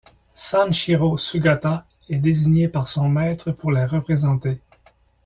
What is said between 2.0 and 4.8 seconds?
est désigné par son maître pour la représenter.